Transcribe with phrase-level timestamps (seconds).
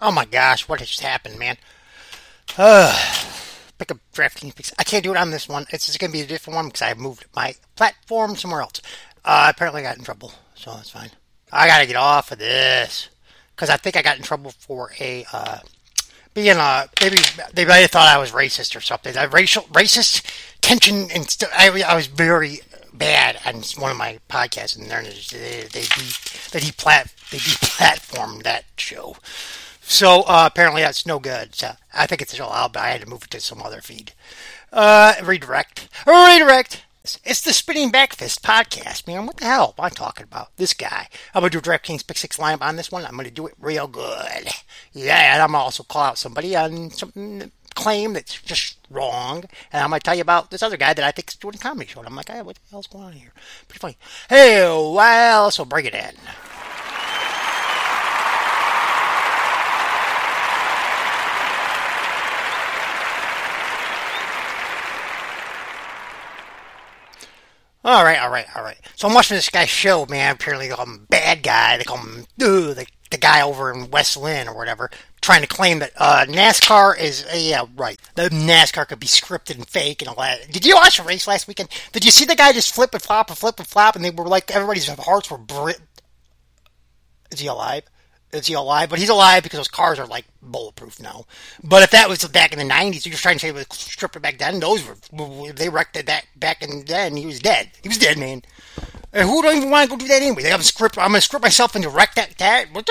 [0.00, 1.56] Oh my gosh, what just happened, man?
[2.58, 2.96] Uh,
[3.78, 4.72] pick up DraftKings picks.
[4.78, 5.66] I can't do it on this one.
[5.70, 8.82] It's just going to be a different one because I moved my platform somewhere else.
[9.24, 11.10] Uh, apparently, I got in trouble, so that's fine.
[11.52, 13.08] I got to get off of this
[13.54, 15.58] because I think I got in trouble for a uh,
[16.34, 17.16] being a maybe
[17.54, 19.16] they might have thought I was racist or something.
[19.16, 20.22] I racial racist
[20.60, 22.60] tension and st- I, I was very
[22.92, 28.64] bad on one of my podcasts, and they they de- they deplat they deplatformed that
[28.76, 29.16] show.
[29.88, 31.54] So uh, apparently that's no good.
[31.54, 33.80] So I think it's still out, but I had to move it to some other
[33.80, 34.12] feed.
[34.72, 35.88] Uh, redirect.
[36.06, 36.82] Redirect.
[37.24, 39.26] It's the Spinning Backfist podcast, man.
[39.26, 40.56] What the hell am I talking about?
[40.56, 41.06] This guy.
[41.32, 43.04] I'm going to do DraftKings Pick 6 lineup on this one.
[43.04, 44.48] I'm going to do it real good.
[44.92, 49.44] Yeah, and I'm also call out somebody on something claim that's just wrong.
[49.72, 51.54] And I'm going to tell you about this other guy that I think is doing
[51.54, 52.00] a comedy show.
[52.00, 53.32] And I'm like, hey, what the hell's going on here?
[53.68, 53.96] Pretty funny.
[54.28, 56.16] Hey, well, so bring it in.
[68.26, 68.78] All right, all right.
[68.96, 70.34] So I'm watching this guy's show, man.
[70.34, 71.76] Apparently, they call him bad guy.
[71.76, 75.78] They call him the, the guy over in West Linn or whatever, trying to claim
[75.78, 78.00] that uh, NASCAR is uh, yeah right.
[78.16, 80.50] The NASCAR could be scripted and fake and all that.
[80.50, 81.68] Did you watch the race last weekend?
[81.92, 84.10] Did you see the guy just flip and flop and flip and flop, and they
[84.10, 85.38] were like everybody's hearts were.
[85.38, 85.80] Brit-
[87.30, 87.84] is he alive?
[88.36, 88.88] Is he alive?
[88.90, 91.24] But he's alive because those cars are like bulletproof now.
[91.62, 94.20] But if that was back in the '90s, you're just trying to say with stripper
[94.20, 97.16] back then, those were they wrecked that back in then.
[97.16, 97.70] He was dead.
[97.82, 98.42] He was dead, man.
[99.16, 100.50] And who don't even want to go do that anyway?
[100.52, 100.98] I'm script.
[100.98, 102.36] I'm gonna script myself into wreck that.
[102.36, 102.66] That.
[102.74, 102.86] What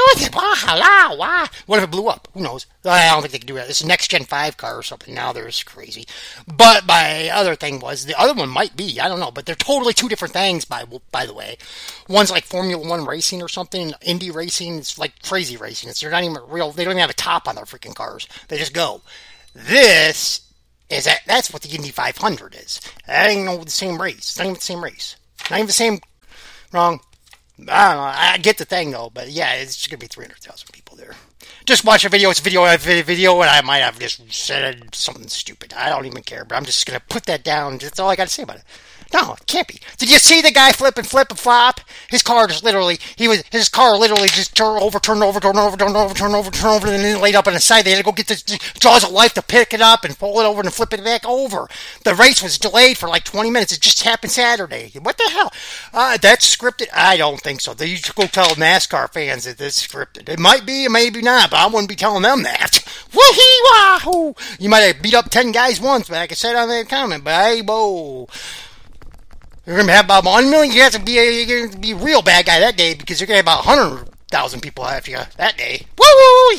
[1.77, 2.27] if it blew up?
[2.33, 2.65] Who knows?
[2.83, 3.69] I don't think they can do that.
[3.69, 5.13] It's a next gen five car or something.
[5.13, 6.07] Now there's crazy.
[6.47, 8.99] But my other thing was the other one might be.
[8.99, 9.29] I don't know.
[9.29, 10.65] But they're totally two different things.
[10.65, 11.59] By by the way,
[12.09, 13.93] one's like Formula One racing or something.
[14.01, 14.79] Indy racing.
[14.79, 15.91] It's like crazy racing.
[15.91, 16.71] It's they're not even real.
[16.71, 18.27] They don't even have a top on their freaking cars.
[18.47, 19.01] They just go.
[19.53, 20.41] This
[20.89, 21.19] is that.
[21.27, 22.81] That's what the Indy 500 is.
[23.05, 24.17] That ain't no the same race.
[24.17, 25.17] It's not even the same race.
[25.51, 26.00] Not even the same
[26.75, 27.00] Wrong.
[27.69, 28.03] I don't know.
[28.03, 31.13] I get the thing though, but yeah, it's to be 300,000 people there.
[31.63, 32.30] Just watch a video.
[32.30, 32.66] It's a video,
[33.02, 35.74] video, and I might have just said something stupid.
[35.74, 37.78] I don't even care, but I'm just to put that down.
[37.78, 38.63] That's all I got to say about it.
[39.15, 39.79] No, it can't be.
[39.97, 41.79] Did you see the guy flip and flip and flop?
[42.09, 45.57] His car just literally, he was, his car literally just turned over, turned over, turned
[45.57, 47.85] over, turned over, turned over, turned over, and then laid up on the side.
[47.85, 50.41] They had to go get the jaws of life to pick it up and pull
[50.41, 51.69] it over and flip it back over.
[52.03, 53.71] The race was delayed for like 20 minutes.
[53.71, 54.91] It just happened Saturday.
[55.01, 55.53] What the hell?
[55.93, 56.87] Uh, that's scripted?
[56.93, 57.73] I don't think so.
[57.73, 60.27] They used to go tell NASCAR fans that this is scripted.
[60.27, 62.83] It might be, maybe not, but I wouldn't be telling them that.
[63.13, 64.35] Woohee wahoo!
[64.59, 67.23] You might have beat up 10 guys once, but like I said on that comment,
[67.23, 67.61] but hey.
[69.65, 70.73] You're gonna have about one million.
[70.75, 73.19] You have to be a, you're gonna be a real bad guy that day because
[73.19, 75.87] you're gonna have about hundred thousand people after you that day.
[75.97, 76.57] Woo!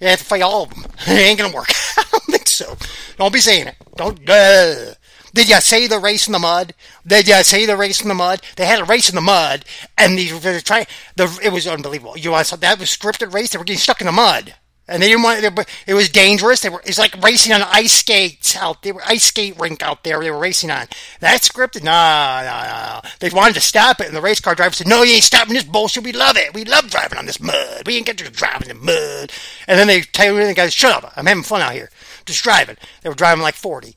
[0.00, 0.84] You have to fight all of them.
[1.06, 1.70] It ain't gonna work.
[1.96, 2.76] I don't think so.
[3.18, 3.76] Don't be saying it.
[3.96, 4.18] Don't.
[4.28, 4.94] Uh.
[5.34, 6.72] Did you say the race in the mud?
[7.06, 8.40] Did you say the race in the mud?
[8.56, 9.64] They had a race in the mud,
[9.98, 10.86] and they were trying.
[11.16, 12.16] The it was unbelievable.
[12.16, 13.50] You want that was scripted race?
[13.50, 14.54] They were getting stuck in the mud
[14.88, 15.42] and they didn't want.
[15.42, 16.60] They, it was dangerous.
[16.60, 16.82] They were.
[16.84, 18.82] It's like racing on ice skates out.
[18.82, 20.20] They were ice skate rink out there.
[20.20, 20.86] They were racing on.
[21.20, 21.84] That's scripted.
[21.84, 23.00] Nah, nah, nah.
[23.20, 25.54] They wanted to stop it, and the race car driver said, "No, you ain't stopping
[25.54, 26.04] this bullshit.
[26.04, 26.54] We love it.
[26.54, 27.82] We love driving on this mud.
[27.86, 29.32] We ain't get to drive in the mud."
[29.66, 31.12] And then they tell the guys, "Shut up.
[31.16, 31.90] I'm having fun out here,
[32.24, 33.94] just driving." They were driving like forty.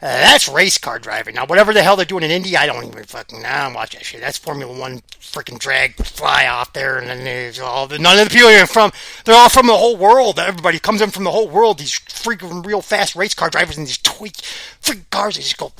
[0.00, 1.34] Uh, that's race car driving.
[1.34, 3.42] Now, whatever the hell they're doing in Indy, I don't even fucking.
[3.42, 3.48] Know.
[3.48, 4.20] I don't watch that shit.
[4.20, 8.28] That's Formula One freaking drag fly off there, and then there's all the none of
[8.28, 8.92] the people are from.
[9.24, 10.38] They're all from the whole world.
[10.38, 11.78] Everybody comes in from the whole world.
[11.78, 14.34] These freaking real fast race car drivers and these tweak
[14.80, 15.34] freaking cars.
[15.34, 15.72] They just go.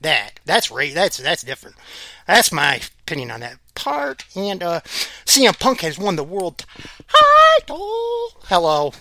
[0.00, 0.94] That that's race.
[0.94, 1.76] That's that's different.
[2.28, 4.24] That's my opinion on that part.
[4.36, 4.80] And uh,
[5.26, 6.64] CM Punk has won the world
[7.58, 8.32] title.
[8.44, 8.92] Hello.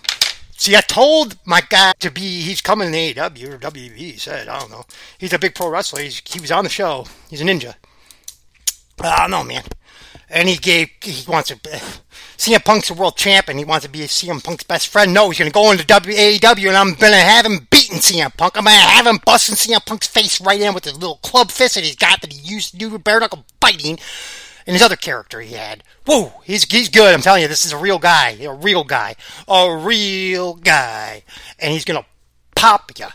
[0.62, 4.60] See, I told my guy to be, he's coming in AEW or he said, I
[4.60, 4.86] don't know.
[5.18, 6.04] He's a big pro wrestler.
[6.04, 7.08] He's, he was on the show.
[7.32, 7.74] He's a ninja.
[9.02, 9.64] I don't know, man.
[10.30, 11.56] And he gave, he wants to,
[12.38, 13.58] CM Punk's a world champion.
[13.58, 15.16] He wants to be CM Punk's best friend.
[15.16, 18.38] No, he's going to go into AEW and I'm going to have him beating CM
[18.38, 18.56] Punk.
[18.56, 21.50] I'm going to have him busting CM Punk's face right in with his little club
[21.50, 23.98] fist that he's got that he used to do with bare knuckle fighting
[24.66, 25.84] and his other character he had.
[26.06, 27.14] Whoa, he's he's good.
[27.14, 29.16] I'm telling you, this is a real guy, a real guy,
[29.48, 31.24] a real guy,
[31.60, 32.06] and he's gonna
[32.56, 33.08] pop you.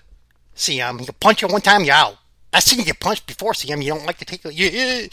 [0.54, 1.00] See um, him?
[1.00, 2.16] He can punch you one time, you're out.
[2.52, 3.82] I've seen you get punched before, him.
[3.82, 4.44] You don't like to take.
[4.44, 5.08] You, you, you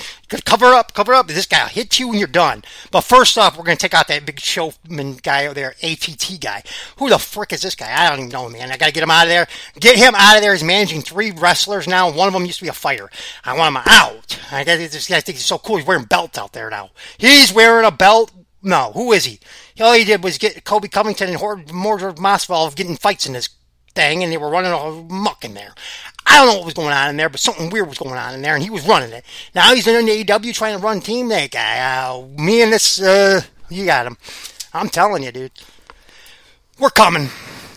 [0.45, 1.27] cover up, cover up.
[1.27, 2.63] This guy will hit you and you're done.
[2.91, 6.63] But first off, we're to take out that big showman guy over there, ATT guy.
[6.97, 7.91] Who the frick is this guy?
[7.93, 8.71] I don't even know, man.
[8.71, 9.47] I got to get him out of there.
[9.79, 10.53] Get him out of there.
[10.53, 12.11] He's managing three wrestlers now.
[12.11, 13.09] One of them used to be a fighter.
[13.43, 14.39] I want him out.
[14.51, 15.77] I got this guy thinks he's so cool.
[15.77, 16.91] He's wearing belts out there now.
[17.17, 18.31] He's wearing a belt
[18.65, 19.39] no, who is he?
[19.81, 23.49] All he did was get Colby Covington and Mortar Masvidal getting fights in this
[23.95, 25.73] thing, and they were running all muck in there.
[26.25, 28.33] I don't know what was going on in there, but something weird was going on
[28.33, 29.25] in there, and he was running it.
[29.53, 31.29] Now he's in the AEW trying to run team.
[31.29, 34.17] That guy, uh, me and this, uh, you got him.
[34.73, 35.51] I'm telling you, dude.
[36.79, 37.29] We're coming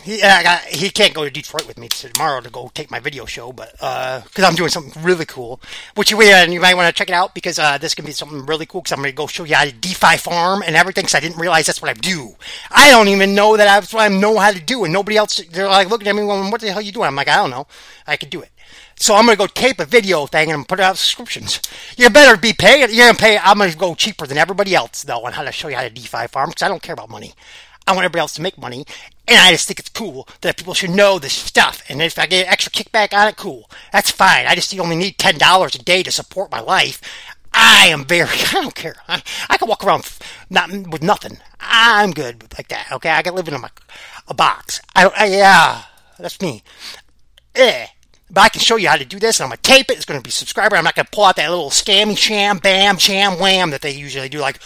[0.07, 3.25] he got, he can't go to Detroit with me tomorrow to go take my video
[3.25, 5.59] show, but because uh, I'm doing something really cool,
[5.95, 8.13] which you, and you might want to check it out because uh, this can be
[8.13, 8.81] something really cool.
[8.81, 11.03] Because I'm going to go show you how to DeFi farm and everything.
[11.03, 12.35] Because I didn't realize that's what I do.
[12.71, 15.41] I don't even know that that's what I know how to do, and nobody else.
[15.51, 17.07] They're like looking at me, well, what the hell are you doing?
[17.07, 17.67] I'm like, I don't know.
[18.07, 18.49] I can do it.
[18.99, 21.61] So I'm gonna go tape a video thing and put it out subscriptions.
[21.97, 22.89] You better be paying.
[22.91, 23.37] You're gonna pay.
[23.37, 25.89] I'm gonna go cheaper than everybody else though on how to show you how to
[25.89, 27.33] DeFi farm because I don't care about money.
[27.87, 28.85] I want everybody else to make money,
[29.27, 31.81] and I just think it's cool that people should know this stuff.
[31.89, 33.69] And if I get an extra kickback on it, cool.
[33.93, 34.45] That's fine.
[34.45, 37.01] I just only need ten dollars a day to support my life.
[37.53, 38.29] I am very.
[38.49, 38.95] I don't care.
[39.07, 40.17] I, I can walk around
[40.49, 41.39] not with nothing.
[41.59, 42.91] I'm good like that.
[42.91, 43.71] Okay, I can live in a,
[44.27, 44.81] a box.
[44.95, 45.83] I, I yeah,
[46.19, 46.63] that's me.
[47.55, 47.87] Eh.
[48.29, 49.95] But I can show you how to do this, and I'm gonna tape it.
[49.95, 50.75] It's gonna be subscriber.
[50.75, 54.27] I'm not gonna pull out that little scammy sham, bam, sham, wham that they usually
[54.27, 54.39] do.
[54.39, 54.59] Like,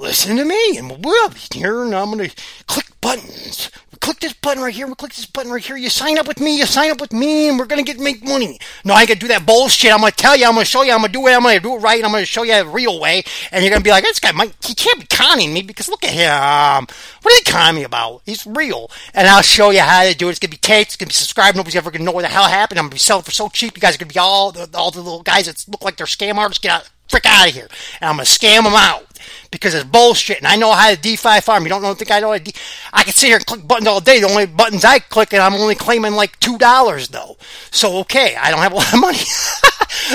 [0.00, 2.36] listen to me, and we'll be here, and I'm going to
[2.66, 3.70] click buttons.
[3.92, 5.76] We click this button right here, we click this button right here.
[5.76, 8.02] You sign up with me, you sign up with me, and we're going to get
[8.02, 8.58] make money.
[8.84, 9.92] No, I ain't going to do that bullshit.
[9.92, 11.32] I'm going to tell you, I'm going to show you, I'm going to do it,
[11.32, 13.62] I'm going to do it right, I'm going to show you the real way, and
[13.62, 16.04] you're going to be like, this guy might, he can't be conning me, because look
[16.04, 16.86] at him.
[17.22, 18.22] What are they conning me about?
[18.24, 18.90] He's real.
[19.12, 20.30] And I'll show you how to do it.
[20.30, 22.12] It's going to be taped, it's going to be subscribed, nobody's ever going to know
[22.12, 22.78] what the hell happened.
[22.78, 24.54] I'm going to be selling for so cheap, you guys are going to be all,
[24.74, 27.54] all the little guys that look like they're scam artists, get out, frick out of
[27.54, 27.68] here.
[28.00, 29.06] And I'm going to scam them out
[29.50, 30.38] because it's bullshit.
[30.38, 31.64] And I know how to DeFi farm.
[31.64, 32.54] You don't know, think I know how to D-
[32.92, 34.20] I can sit here and click buttons all day.
[34.20, 37.36] The only buttons I click, and I'm only claiming like two dollars though.
[37.70, 39.18] So okay, I don't have a lot of money.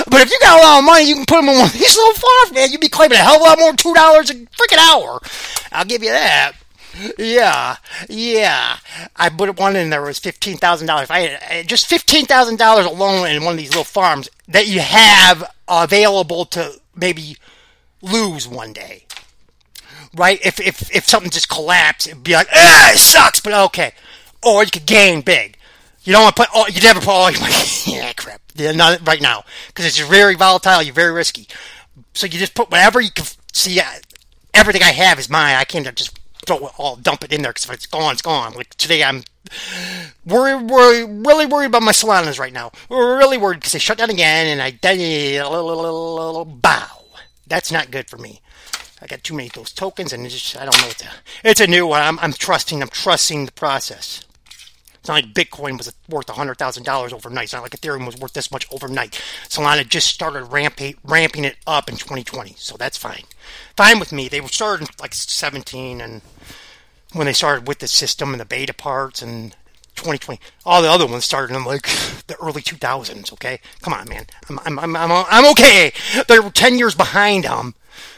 [0.08, 1.72] but if you got a lot of money, you can put them in one of
[1.72, 2.70] these little farms, man.
[2.70, 5.20] You'd be claiming a hell of a lot more than two dollars a freaking hour.
[5.72, 6.52] I'll give you that.
[7.18, 7.76] Yeah,
[8.08, 8.78] yeah.
[9.16, 11.10] I put one in there was fifteen thousand dollars.
[11.10, 14.66] I had uh, just fifteen thousand dollars alone in one of these little farms that
[14.66, 17.36] you have available to maybe
[18.00, 19.05] lose one day
[20.16, 20.40] right?
[20.44, 23.92] If if if something just collapsed, it'd be like, ah, it sucks, but okay.
[24.42, 25.56] Or you could gain big.
[26.04, 27.54] You don't want to put all, you never put all your money.
[27.86, 28.40] yeah, crap.
[28.54, 30.82] Yeah, not right now because it's very volatile.
[30.82, 31.48] You're very risky.
[32.14, 33.80] So you just put whatever you can see.
[33.80, 33.84] Uh,
[34.54, 35.56] everything I have is mine.
[35.56, 38.22] I can't just throw it all, dump it in there because if it's gone, it's
[38.22, 38.54] gone.
[38.54, 39.24] Like today, I'm
[40.24, 42.72] worried, worried, really worried about my Solanas right now.
[42.88, 44.70] We're really worried because they shut down again, and I
[46.44, 47.02] bow.
[47.48, 48.40] That's not good for me.
[49.00, 51.08] I got too many of those tokens, and just, I don't know what to.
[51.44, 52.02] It's a new one.
[52.02, 52.82] I'm, I'm trusting.
[52.82, 54.24] I'm trusting the process.
[54.94, 57.44] It's not like Bitcoin was worth hundred thousand dollars overnight.
[57.44, 59.12] It's not like Ethereum was worth this much overnight.
[59.48, 63.22] Solana just started ramping, ramping it up in 2020, so that's fine.
[63.76, 64.28] Fine with me.
[64.28, 66.22] They were started like 17, and
[67.12, 69.54] when they started with the system and the beta parts and
[69.96, 70.40] 2020.
[70.64, 71.82] All the other ones started in like
[72.26, 73.32] the early 2000s.
[73.32, 74.26] Okay, come on, man.
[74.48, 75.92] I'm I'm I'm I'm, I'm okay.
[76.28, 77.74] They're 10 years behind them.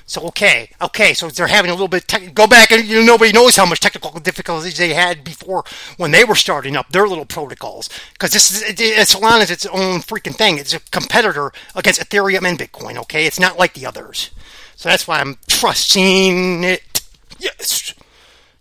[0.09, 2.09] So okay, okay, so they're having a little bit.
[2.09, 5.65] Te- go back and you know, nobody knows how much technical difficulties they had before
[5.99, 7.91] when they were starting up their little protocols.
[8.15, 10.57] Because this is it, it, Solana is its own freaking thing.
[10.57, 12.97] It's a competitor against Ethereum and Bitcoin.
[12.97, 14.31] Okay, it's not like the others.
[14.77, 17.03] So that's why I'm trusting it.
[17.39, 17.93] Yes.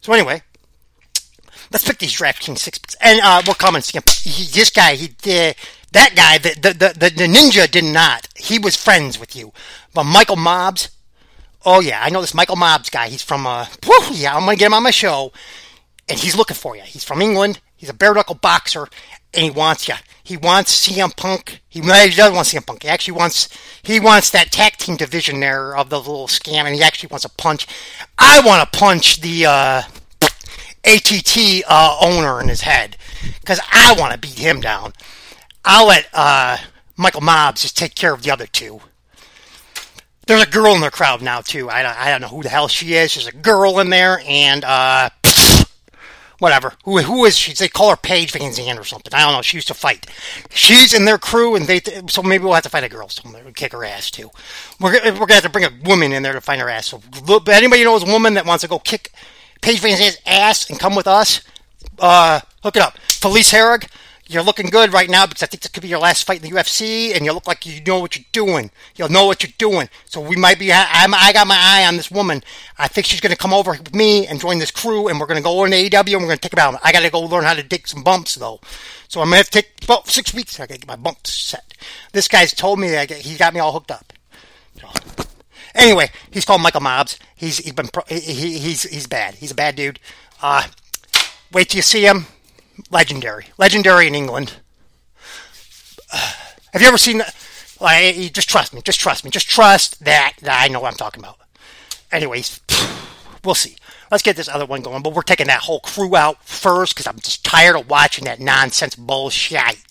[0.01, 0.41] So anyway,
[1.72, 2.95] let's pick these DraftKings six picks.
[2.95, 3.81] And uh, we're coming.
[3.81, 5.55] This guy, he did.
[5.93, 8.27] That guy, the, the, the, the ninja did not.
[8.36, 9.53] He was friends with you.
[9.93, 10.89] But Michael Mobbs,
[11.67, 13.09] oh yeah, I know this Michael Mobbs guy.
[13.09, 15.33] He's from, uh, whew, yeah, I'm going to get him on my show.
[16.09, 16.83] And he's looking for you.
[16.83, 17.59] He's from England.
[17.75, 18.88] He's a bare knuckle boxer.
[19.33, 19.95] And he wants you.
[20.24, 21.59] He wants CM Punk.
[21.67, 22.83] He, he doesn't want CM Punk.
[22.83, 23.50] He actually wants,
[23.83, 26.63] he wants that tag team division there of the little scam.
[26.63, 27.67] And he actually wants a punch.
[28.17, 29.81] I want to punch the, uh,
[30.86, 32.95] ATT uh, owner in his head
[33.41, 34.93] because I want to beat him down.
[35.65, 36.57] I'll let uh,
[36.95, 38.79] Michael Mobbs just take care of the other two.
[40.27, 41.69] There's a girl in the crowd now too.
[41.69, 43.15] I don't, I don't know who the hell she is.
[43.15, 45.10] There's a girl in there, and uh,
[46.39, 46.74] whatever.
[46.84, 47.53] Who who is she?
[47.53, 49.13] They call her Paige VanZant or something.
[49.13, 49.41] I don't know.
[49.41, 50.05] She used to fight.
[50.50, 51.79] She's in their crew, and they
[52.10, 53.07] so maybe we'll have to fight a girl.
[53.07, 54.29] So we'll kick her ass too.
[54.81, 56.88] We're we're gonna have to bring a woman in there to find her ass.
[56.88, 57.01] So
[57.48, 59.12] anybody knows a woman that wants to go kick
[59.62, 61.41] Paige VanZant's ass and come with us,
[62.00, 62.98] uh, hook it up.
[62.98, 63.88] Felice Herrig,
[64.29, 66.50] you're looking good right now because I think this could be your last fight in
[66.50, 68.72] the UFC, and you look like you know what you're doing.
[68.96, 69.89] You'll know what you're doing.
[70.05, 70.72] So we might be.
[70.72, 72.43] I'm, I got my eye on this woman.
[72.77, 75.27] I think she's going to come over with me and join this crew, and we're
[75.27, 76.79] going to go in AEW and we're going to take about.
[76.84, 78.60] I got to go learn how to dig some bumps though.
[79.07, 80.60] So I'm going to take about six weeks.
[80.60, 81.74] I got to get my bumps set.
[82.12, 84.13] This guy's told me that he got me all hooked up.
[85.74, 87.19] Anyway, he's called Michael Mobbs.
[87.36, 89.36] He's he's been he, he's he's bad.
[89.36, 90.00] He's a bad dude.
[90.41, 90.63] Uh,
[91.51, 92.25] wait till you see him.
[92.89, 94.53] Legendary, legendary in England.
[96.12, 97.22] Have you ever seen?
[97.79, 98.81] Like, just trust me.
[98.81, 99.29] Just trust me.
[99.29, 101.38] Just trust that, that I know what I'm talking about.
[102.12, 102.62] Anyways,
[103.43, 103.75] we'll see.
[104.12, 105.03] Let's get this other one going.
[105.03, 108.39] But we're taking that whole crew out first because I'm just tired of watching that
[108.39, 109.84] nonsense bullshit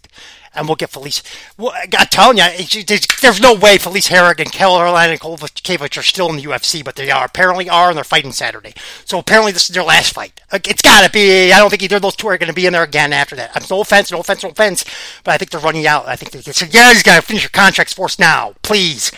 [0.56, 1.22] and we'll get Felice.
[1.56, 6.36] Well, I'm telling you, there's no way Felice Herrig and Caroline Kowalkiewicz are still in
[6.36, 8.72] the UFC, but they are apparently are, and they're fighting Saturday.
[9.04, 10.40] So apparently this is their last fight.
[10.52, 11.52] It's got to be.
[11.52, 13.36] I don't think either of those two are going to be in there again after
[13.36, 13.50] that.
[13.54, 14.84] I'm No offense, no offense, no offense,
[15.22, 16.08] but I think they're running out.
[16.08, 19.12] I think they said, "Yeah, got to finish your contracts for us now, please.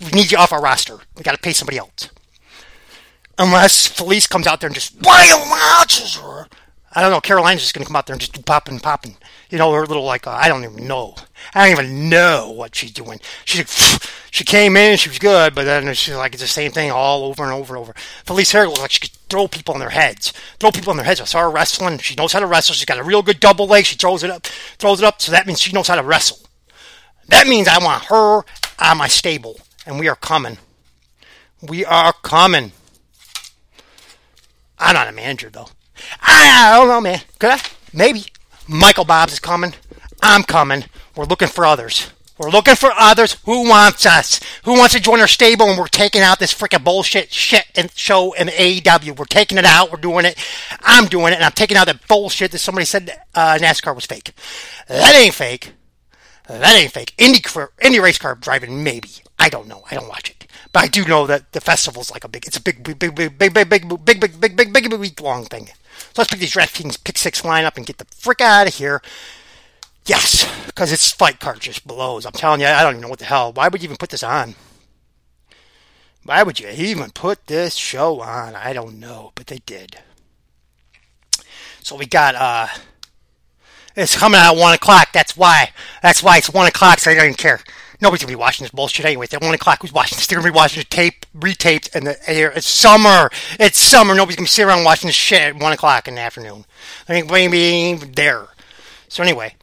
[0.00, 0.98] We need you off our roster.
[1.16, 2.08] We got to pay somebody else."
[3.38, 6.46] Unless Felice comes out there and just wild matches her.
[6.92, 7.20] I don't know.
[7.20, 9.16] Caroline's just going to come out there and just do popping, popping
[9.50, 11.14] you know, her little like uh, I don't even know.
[11.54, 13.20] I don't even know what she's doing.
[13.44, 13.64] She
[14.30, 17.24] she came in, she was good, but then she's like it's the same thing all
[17.24, 17.92] over and over and over.
[18.24, 21.04] Felice Herrig looks like she could throw people on their heads, throw people on their
[21.04, 21.20] heads.
[21.20, 21.98] I saw her wrestling.
[21.98, 22.74] She knows how to wrestle.
[22.74, 23.84] She's got a real good double leg.
[23.84, 24.46] She throws it up,
[24.78, 25.20] throws it up.
[25.20, 26.38] So that means she knows how to wrestle.
[27.28, 28.42] That means I want her
[28.78, 30.58] on my stable, and we are coming.
[31.60, 32.72] We are coming.
[34.78, 35.68] I'm not a manager though.
[36.22, 37.20] I don't know, man.
[37.38, 37.60] Could I?
[37.92, 38.24] Maybe.
[38.68, 39.74] Michael Mobbs is coming.
[40.22, 40.84] I'm coming.
[41.16, 42.10] We're looking for others.
[42.38, 43.36] We're looking for others.
[43.44, 44.40] Who wants us?
[44.64, 45.68] Who wants to join our stable?
[45.68, 49.18] And we're taking out this freaking bullshit shit and show in AEW.
[49.18, 49.92] We're taking it out.
[49.92, 50.38] We're doing it.
[50.80, 54.06] I'm doing it, and I'm taking out that bullshit that somebody said uh, NASCAR was
[54.06, 54.32] fake.
[54.88, 55.72] That ain't fake.
[56.48, 57.14] That ain't fake.
[57.18, 57.40] Indy,
[57.82, 59.10] Indy race car driving, maybe.
[59.38, 59.84] I don't know.
[59.90, 62.46] I don't watch it, but I do know that the festival's like a big.
[62.46, 65.20] It's a big, big, big, big, big, big, big, big, big, big, big, big, week
[65.20, 65.66] long thing.
[65.66, 69.02] So let's pick these DraftKings pick six lineup and get the frick out of here.
[70.06, 72.24] Yes, because it's fight card just blows.
[72.24, 73.52] I'm telling you, I don't even know what the hell.
[73.52, 74.54] Why would you even put this on?
[76.24, 78.54] Why would you even put this show on?
[78.54, 79.98] I don't know, but they did.
[81.82, 82.68] So we got uh
[83.96, 85.08] it's coming out at one o'clock.
[85.12, 85.72] That's why.
[86.02, 87.00] That's why it's one o'clock.
[87.00, 87.60] So I don't even care.
[88.00, 89.26] Nobody's gonna be watching this bullshit anyway.
[89.30, 89.82] At one o'clock.
[89.82, 90.26] Who's watching this?
[90.26, 92.50] They're gonna be watching the tape, retaped, and the air.
[92.50, 93.30] It's summer.
[93.58, 94.14] It's summer.
[94.14, 96.64] Nobody's gonna be sitting around watching this shit at one o'clock in the afternoon.
[97.08, 98.48] I think maybe even there.
[99.08, 99.56] So anyway,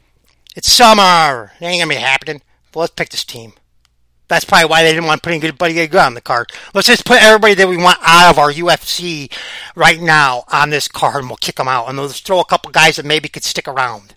[0.56, 1.52] it's summer.
[1.60, 2.42] It ain't gonna be happening.
[2.72, 3.54] But let's pick this team.
[4.28, 6.52] That's probably why they didn't want to put anybody good on the card.
[6.74, 9.32] Let's just put everybody that we want out of our UFC
[9.74, 11.88] right now on this card, and we'll kick them out.
[11.88, 14.16] And let's throw a couple guys that maybe could stick around.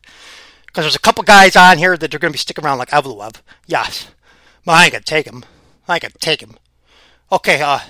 [0.71, 2.91] Because there's a couple guys on here that are going to be sticking around, like
[2.91, 3.43] Evloev.
[3.67, 4.09] Yes.
[4.65, 5.45] But I ain't going to take him.
[5.89, 6.57] I ain't going to take him.
[7.33, 7.81] Okay, uh.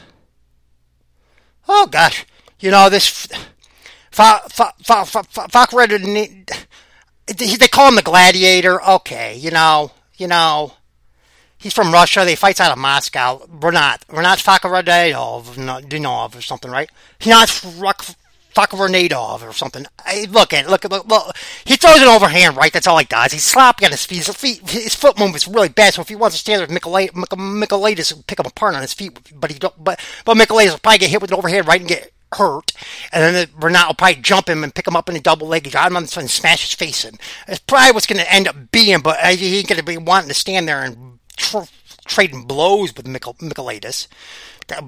[1.69, 2.25] Oh, gosh.
[2.59, 3.29] You know, this.
[4.13, 4.67] Fokredo.
[7.27, 8.83] They call him the Gladiator.
[8.83, 9.93] Okay, you know.
[10.17, 10.73] You know.
[11.59, 12.25] He's from Russia.
[12.25, 13.47] They fights out of Moscow.
[13.47, 14.39] We're not Renat.
[14.41, 16.91] Renat Fakhretdinov or something, right?
[17.19, 17.51] He's not
[18.55, 19.87] Fakhretdinov or something.
[20.05, 21.37] I, look at it, look at look, look.
[21.65, 22.73] He throws an overhand right.
[22.73, 23.33] That's all he does.
[23.33, 24.27] He's sloppy on his feet.
[24.27, 25.95] His, feet, his foot movement is really bad.
[25.95, 29.19] So if he wants to stand there, Michailidis will pick him apart on his feet.
[29.39, 29.83] But he don't.
[29.83, 32.73] But but Michailidis will probably get hit with an overhand right and get hurt,
[33.13, 35.71] and then the, will probably jump him and pick him up in a double leg.
[35.71, 37.19] Got him on the and smash his face in.
[37.49, 40.29] It's probably what's going to end up being, but he ain't going to be wanting
[40.29, 41.59] to stand there and tr-
[42.07, 43.37] trading blows with Michael,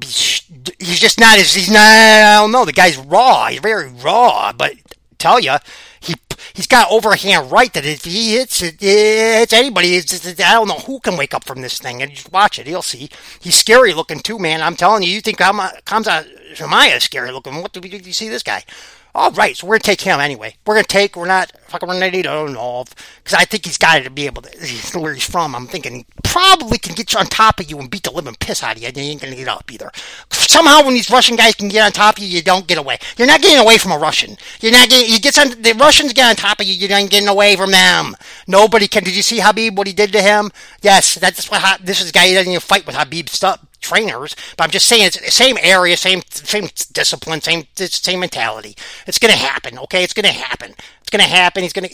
[0.02, 1.80] he's just not as he's not.
[1.80, 2.64] I don't know.
[2.64, 3.48] The guy's raw.
[3.48, 4.52] He's very raw.
[4.52, 4.74] But
[5.18, 5.56] tell you,
[6.00, 6.14] he
[6.54, 9.96] he's got overhand right that if he hits it, it's anybody.
[9.96, 12.02] It's just, I don't know who can wake up from this thing.
[12.02, 12.66] And just watch it.
[12.66, 13.08] You'll see.
[13.40, 14.62] He's scary looking too, man.
[14.62, 15.10] I'm telling you.
[15.10, 17.62] You think Khamzat Chimaev is scary looking?
[17.62, 18.64] What do you see this guy?
[19.14, 20.56] All right, so we're gonna take him anyway.
[20.66, 21.16] We're gonna take.
[21.16, 21.88] We're not fucking.
[21.88, 22.84] Know
[23.22, 24.98] because I think he's got to be able to.
[24.98, 27.90] Where he's from, I'm thinking he probably can get you on top of you and
[27.90, 28.88] beat the living piss out of you.
[28.88, 29.90] And you ain't gonna get up either.
[30.30, 32.98] Somehow, when these Russian guys can get on top of you, you don't get away.
[33.18, 34.38] You're not getting away from a Russian.
[34.60, 35.12] You're not getting.
[35.12, 35.60] You get on.
[35.60, 36.72] The Russians get on top of you.
[36.72, 38.16] You're not getting away from them.
[38.46, 39.04] Nobody can.
[39.04, 39.76] Did you see Habib?
[39.76, 40.50] What he did to him?
[40.80, 41.84] Yes, that's what.
[41.84, 42.28] This is guy.
[42.28, 43.28] He doesn't even fight with Habib.
[43.28, 48.20] stuff trainers, but I'm just saying it's the same area, same same discipline, same same
[48.20, 48.76] mentality.
[49.06, 50.02] It's gonna happen, okay?
[50.02, 50.74] It's gonna happen.
[51.00, 51.62] It's gonna happen.
[51.62, 51.88] He's gonna.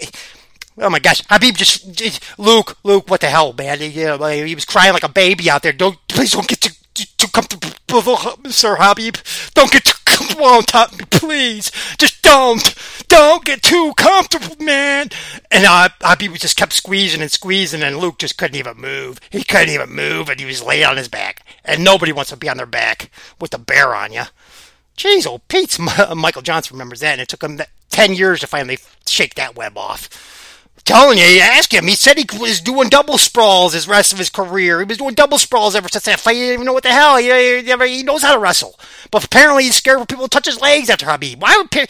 [0.81, 3.79] Oh my gosh, Habib just Luke, Luke, what the hell, man?
[3.81, 5.73] He, he was crying like a baby out there.
[5.73, 7.71] Don't please don't get too too comfortable,
[8.51, 9.53] Sir Khabib.
[9.55, 11.71] Don't get too comfortable on top please.
[11.99, 12.75] Just don't,
[13.09, 15.11] don't get too comfortable, man.
[15.51, 19.21] And uh, Khabib just kept squeezing and squeezing, and Luke just couldn't even move.
[19.31, 21.38] He couldn't even move, and he was laid on his back.
[21.69, 23.11] And nobody wants to be on their back
[23.41, 24.23] with the bear on you.
[24.97, 25.79] Jeez, old Pete's
[26.17, 27.61] Michael Johnson remembers that, and it took him
[27.91, 30.09] ten years to finally shake that web off.
[30.85, 31.87] telling you, you ask him.
[31.87, 34.81] He said he was doing double sprawls his rest of his career.
[34.81, 36.35] He was doing double sprawls ever since that fight.
[36.35, 37.17] He didn't even know what the hell.
[37.17, 38.79] He, he, knows how to wrestle.
[39.11, 41.41] But apparently he's scared for people to touch his legs after Habib.
[41.41, 41.89] Why would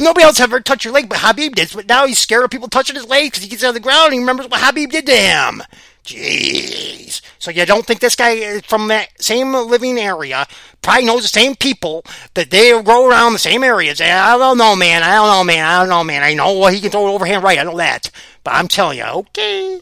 [0.00, 1.70] nobody else ever touch your leg but Habib did?
[1.74, 4.06] But now he's scared of people touching his legs because he gets on the ground
[4.06, 5.62] and he remembers what Habib did to him.
[6.04, 7.20] Jeez.
[7.38, 10.46] So you don't think this guy is from that same living area
[10.82, 12.04] probably knows the same people
[12.34, 14.00] that they grow around the same areas.
[14.00, 15.02] I don't know, man.
[15.02, 15.64] I don't know, man.
[15.64, 16.22] I don't know, man.
[16.22, 17.58] I know he can throw it overhand right.
[17.58, 18.10] I know that.
[18.44, 19.80] But I'm telling you, okay.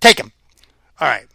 [0.00, 0.32] Take him.
[1.00, 1.26] All right.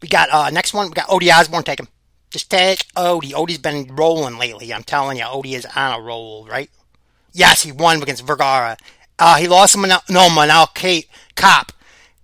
[0.00, 0.88] We got uh next one.
[0.88, 1.62] We got Ode Osbourne.
[1.62, 1.88] Take him.
[2.30, 3.32] Just take Ode.
[3.34, 4.72] Ode's been rolling lately.
[4.72, 6.70] I'm telling you, Ode is on a roll, right?
[7.32, 8.76] Yes, he won against Vergara.
[9.18, 9.82] Uh, he lost him.
[9.82, 11.72] No, Manel Kate Cop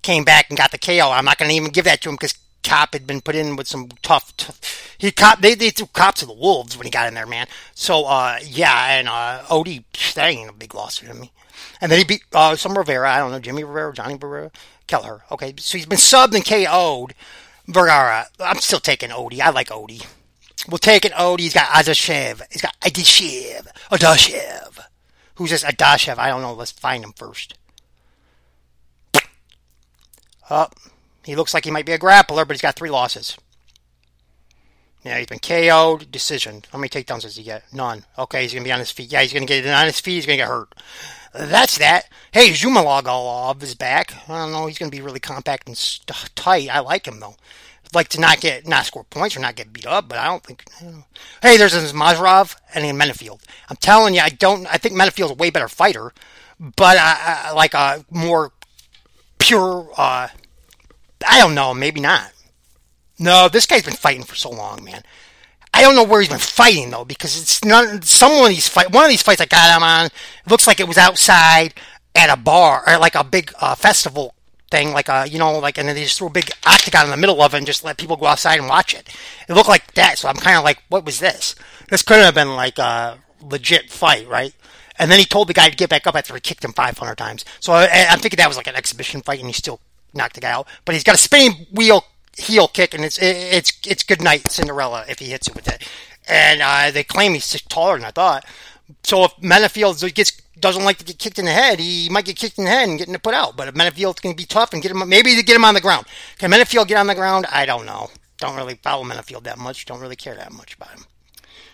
[0.02, 1.10] came back and got the KO.
[1.10, 3.56] I'm not going to even give that to him because Cop had been put in
[3.56, 4.36] with some tough.
[4.36, 7.26] tough he cop they, they threw Cop to the wolves when he got in there,
[7.26, 7.48] man.
[7.74, 11.32] So uh, yeah, and uh, Ode that ain't a big loss for me.
[11.80, 13.10] And then he beat uh, some Rivera.
[13.12, 14.52] I don't know Jimmy Rivera, Johnny Rivera,
[14.86, 15.22] Kelleher.
[15.32, 17.14] Okay, so he's been subbed and KO'd.
[17.66, 18.26] Vergara.
[18.40, 19.40] I'm still taking Ode.
[19.40, 20.04] I like Ode.
[20.68, 21.08] We'll take.
[21.16, 21.40] Ode.
[21.40, 22.42] He's got Adashev.
[22.50, 23.66] He's got Adashev.
[23.90, 24.78] Adashev.
[25.36, 26.18] Who's this Adashev?
[26.18, 26.54] I don't know.
[26.54, 27.54] Let's find him first.
[30.54, 30.68] Oh,
[31.24, 33.38] he looks like he might be a grappler, but he's got three losses.
[35.02, 36.10] Yeah, he's been KO'd.
[36.10, 36.62] Decision.
[36.70, 37.64] How many takedowns does he get?
[37.72, 38.04] None.
[38.18, 39.10] Okay, he's going to be on his feet.
[39.10, 40.16] Yeah, he's going to get on his feet.
[40.16, 40.74] He's going to get hurt.
[41.32, 42.06] That's that.
[42.32, 44.12] Hey, Zhumalogov is back.
[44.28, 44.66] I don't know.
[44.66, 46.68] He's going to be really compact and st- tight.
[46.68, 47.36] I like him, though.
[47.86, 50.26] I'd like to not get not score points or not get beat up, but I
[50.26, 50.64] don't think.
[50.82, 51.04] You know.
[51.40, 53.40] Hey, there's this Mazarov and then Menifield.
[53.70, 54.66] I'm telling you, I don't.
[54.66, 56.12] I think Menifield's a way better fighter,
[56.60, 58.52] but I, I like a more
[59.38, 59.88] pure.
[59.96, 60.28] Uh,
[61.26, 61.74] I don't know.
[61.74, 62.32] Maybe not.
[63.18, 65.02] No, this guy's been fighting for so long, man.
[65.74, 68.92] I don't know where he's been fighting though, because it's not some of these fight.
[68.92, 70.10] One of these fights I got him on.
[70.48, 71.74] Looks like it was outside
[72.14, 74.34] at a bar or like a big uh, festival
[74.70, 77.10] thing, like a you know, like and then they just threw a big octagon in
[77.10, 79.08] the middle of it and just let people go outside and watch it.
[79.48, 81.54] It looked like that, so I'm kind of like, what was this?
[81.88, 84.54] This couldn't have been like a legit fight, right?
[84.98, 87.16] And then he told the guy to get back up after he kicked him 500
[87.16, 87.44] times.
[87.60, 89.80] So I, I'm thinking that was like an exhibition fight, and he still
[90.14, 90.66] knocked the guy out.
[90.84, 92.04] But he's got a spinning wheel
[92.36, 95.88] heel kick, and it's it's it's good night Cinderella if he hits it with it.
[96.28, 98.44] And uh, they claim he's taller than I thought.
[99.02, 102.36] So if Menifield gets doesn't like to get kicked in the head, he might get
[102.36, 103.56] kicked in the head and getting put out.
[103.56, 105.74] But if Menifield's going to be tough and get him, maybe to get him on
[105.74, 106.06] the ground.
[106.38, 107.46] Can Menifield get on the ground?
[107.50, 108.10] I don't know.
[108.38, 109.84] Don't really follow Menifield that much.
[109.84, 111.04] Don't really care that much about him.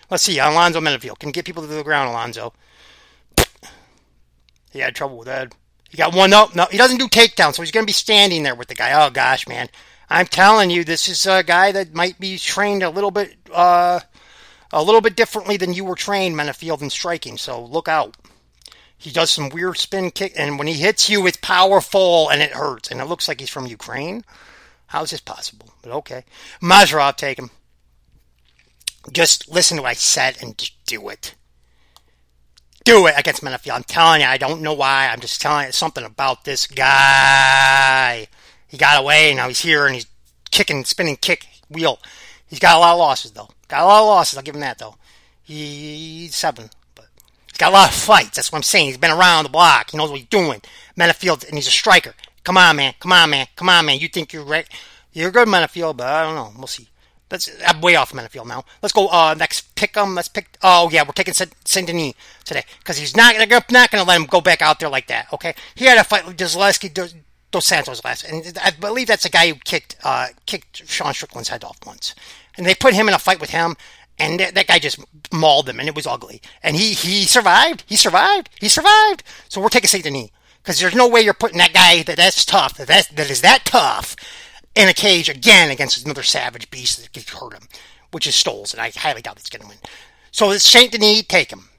[0.09, 0.39] Let's see.
[0.39, 2.09] Alonzo Menifield can get people to the ground.
[2.09, 2.53] Alonzo.
[4.71, 5.53] He had trouble with that.
[5.89, 6.55] He got one up.
[6.55, 9.05] No, he doesn't do takedowns, so he's going to be standing there with the guy.
[9.05, 9.69] Oh gosh, man.
[10.09, 13.99] I'm telling you, this is a guy that might be trained a little bit, uh,
[14.71, 17.37] a little bit differently than you were trained, Menifield, in striking.
[17.37, 18.17] So look out.
[18.97, 22.51] He does some weird spin kick, and when he hits you, it's powerful and it
[22.51, 22.91] hurts.
[22.91, 24.25] And it looks like he's from Ukraine.
[24.87, 25.73] How is this possible?
[25.81, 26.25] But okay,
[26.61, 27.51] Mazarov, take him.
[29.11, 31.35] Just listen to what I said and just do it.
[32.89, 33.75] Do it against Menifield.
[33.75, 35.09] I'm telling you, I don't know why.
[35.09, 38.27] I'm just telling you something about this guy.
[38.67, 40.07] He got away, now he's here and he's
[40.49, 41.99] kicking, spinning kick wheel.
[42.47, 43.47] He's got a lot of losses though.
[43.67, 44.37] Got a lot of losses.
[44.37, 44.95] I'll give him that though.
[45.43, 47.05] He's seven, but
[47.45, 48.37] he's got a lot of fights.
[48.37, 48.87] That's what I'm saying.
[48.87, 49.91] He's been around the block.
[49.91, 50.59] He knows what he's doing.
[50.97, 52.15] Menifield, and he's a striker.
[52.43, 52.95] Come on, man.
[52.99, 53.45] Come on, man.
[53.55, 53.99] Come on, man.
[53.99, 54.65] You think you're right?
[55.13, 56.51] You're good, Menifield, but I don't know.
[56.57, 56.89] We'll see.
[57.31, 57.49] Let's.
[57.65, 58.65] I'm way off Menifield now.
[58.81, 59.07] Let's go.
[59.07, 60.15] Uh, next pick him.
[60.15, 60.57] Let's pick.
[60.63, 62.13] Oh yeah, we're taking Saint Denis
[62.43, 63.35] today because he's not.
[63.35, 65.31] They're not going to let him go back out there like that.
[65.33, 65.53] Okay.
[65.75, 66.93] He had a fight with Zaleski
[67.51, 71.49] Dos Santos last, and I believe that's the guy who kicked uh, kicked Sean Strickland's
[71.49, 72.15] head off once.
[72.57, 73.77] And they put him in a fight with him,
[74.17, 74.99] and that, that guy just
[75.31, 76.41] mauled him, and it was ugly.
[76.63, 77.83] And he he survived.
[77.87, 78.49] He survived.
[78.59, 79.23] He survived.
[79.49, 80.29] So we're taking Saint Denis
[80.61, 83.41] because there's no way you're putting that guy that that's tough that that, that is
[83.41, 84.15] that tough
[84.75, 87.67] in a cage again against another savage beast that could hurt him,
[88.11, 89.77] which is Stoles, and I highly doubt he's going to win.
[90.31, 91.69] So it's Saint Denis, take him.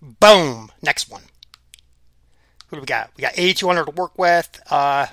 [0.00, 0.70] Boom.
[0.82, 1.22] Next one.
[2.68, 3.10] What do we got?
[3.16, 4.60] We got 8,200 to work with.
[4.70, 5.06] Uh,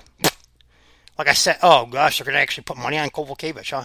[1.18, 3.84] like I said, oh gosh, they're going to actually put money on Kowalkiewicz, huh?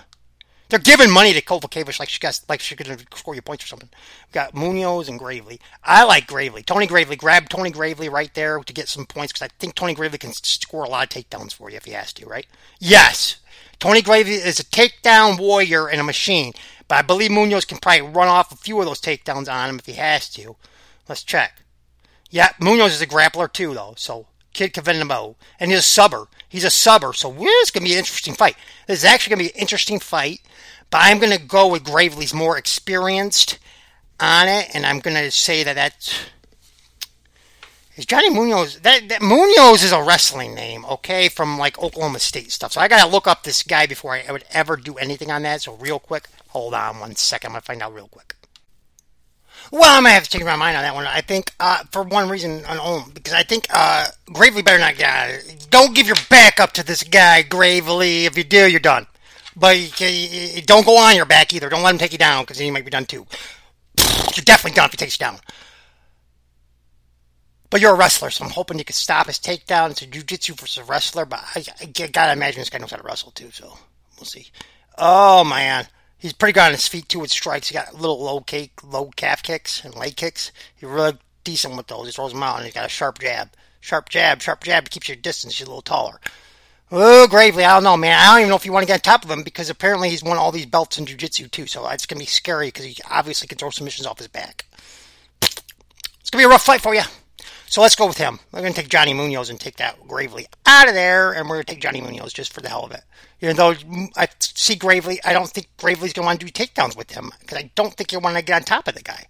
[0.70, 3.68] They're giving money to Kowalkiewicz like she got, like going to score you points or
[3.68, 3.90] something.
[4.28, 5.62] We got Munoz and Gravely.
[5.84, 6.62] I like Gravely.
[6.62, 7.16] Tony Gravely.
[7.16, 10.34] Grab Tony Gravely right there to get some points because I think Tony Gravely can
[10.34, 12.46] score a lot of takedowns for you if he has to, right?
[12.80, 13.38] Yes.
[13.80, 16.52] Tony Gravely is a takedown warrior and a machine,
[16.88, 19.80] but I believe Munoz can probably run off a few of those takedowns on him
[19.80, 20.56] if he has to.
[21.08, 21.62] Let's check.
[22.30, 23.94] Yeah, Munoz is a grappler too, though.
[23.98, 24.26] So
[24.58, 26.28] Kid Kavenamo, and he's a subber.
[26.50, 28.58] He's a subber, so this is gonna be an interesting fight.
[28.88, 30.42] This is actually gonna be an interesting fight,
[30.90, 33.60] but I'm gonna go with Gravely's more experienced
[34.20, 36.12] on it, and I'm gonna say that that's
[37.98, 42.52] Is Johnny Munoz that, that Munoz is a wrestling name, okay, from like Oklahoma State
[42.52, 42.72] stuff.
[42.74, 45.62] So I gotta look up this guy before I would ever do anything on that.
[45.62, 47.50] So real quick, hold on one second.
[47.50, 48.37] I'm gonna find out real quick.
[49.72, 51.06] Well, I'm gonna have to change my mind on that one.
[51.06, 55.68] I think uh, for one reason alone, because I think uh, Gravely better not get.
[55.70, 58.26] Don't give your back up to this guy, Gravely.
[58.26, 59.08] If you do, you're done.
[59.56, 61.70] But you, don't go on your back either.
[61.70, 63.26] Don't let him take you down, because then you might be done too.
[63.98, 65.40] You're definitely done if he takes you down.
[67.70, 69.92] But you're a wrestler, so I'm hoping you can stop his takedown.
[69.92, 72.98] It's a jiu-jitsu versus a wrestler, but I, I gotta imagine this guy knows how
[72.98, 73.78] to wrestle too, so
[74.18, 74.48] we'll see.
[74.98, 75.88] Oh, man.
[76.18, 77.68] He's pretty good on his feet too with strikes.
[77.68, 80.52] He got little low kick, low calf kicks and leg kicks.
[80.76, 82.08] He's really decent with those.
[82.08, 83.50] He throws them out and he's got a sharp jab.
[83.80, 85.58] Sharp jab, sharp jab keeps your distance.
[85.58, 86.20] He's a little taller.
[86.92, 88.18] Oh, Gravely, I don't know, man.
[88.18, 90.10] I don't even know if you want to get on top of him because apparently
[90.10, 91.68] he's won all these belts in jiu-jitsu too.
[91.68, 94.66] So it's gonna be scary because he obviously can throw submissions off his back.
[95.42, 97.04] It's gonna be a rough fight for you.
[97.70, 98.40] So let's go with him.
[98.52, 101.58] We're going to take Johnny Munoz and take that Gravely out of there, and we're
[101.58, 103.04] going to take Johnny Munoz just for the hell of it.
[103.42, 103.76] Even though
[104.16, 107.32] I see Gravely, I don't think Gravely's going to want to do takedowns with him
[107.42, 109.26] because I don't think you want to get on top of the guy.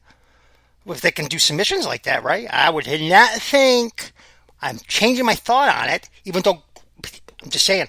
[0.86, 2.48] If they can do submissions like that, right?
[2.50, 4.14] I would not think.
[4.62, 6.64] I'm changing my thought on it, even though
[7.44, 7.88] I'm just saying.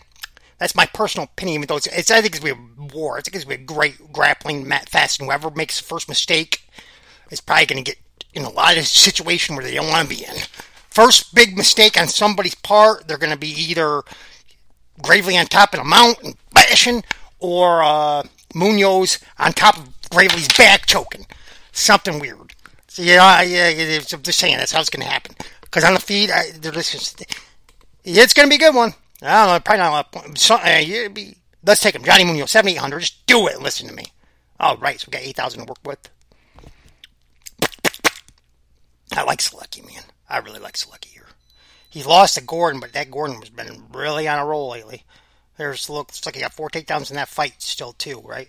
[0.58, 2.96] That's my personal opinion, even though it's, it's I think it's going to be a
[2.96, 3.16] war.
[3.16, 6.08] I think it's going to be a great grappling fast, and whoever makes the first
[6.08, 6.62] mistake
[7.30, 7.98] is probably going to get
[8.38, 10.34] in a lot of situation where they don't want to be in.
[10.90, 14.02] First big mistake on somebody's part, they're going to be either
[15.00, 17.04] Gravely on top of the mountain bashing,
[17.38, 21.24] or uh, Munoz on top of Gravely's back choking.
[21.70, 22.52] Something weird.
[22.88, 25.36] So yeah, yeah, yeah I'm just saying that's how it's going to happen.
[25.60, 27.24] Because on the feed, I, just,
[28.02, 28.94] it's going to be a good one.
[29.22, 32.50] I don't know, probably not a of so, uh, be, Let's take him, Johnny Munoz,
[32.50, 33.00] 7800.
[33.00, 33.60] Just do it.
[33.60, 34.06] Listen to me.
[34.58, 36.10] All right, so we got 8,000 to work with.
[39.16, 40.02] I like Solecki, man.
[40.28, 41.26] I really like Solecki here.
[41.88, 45.04] He lost to Gordon, but that Gordon has been really on a roll lately.
[45.56, 48.48] There's looks like he got four takedowns in that fight still too, right?